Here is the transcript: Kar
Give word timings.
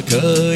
Kar 0.00 0.51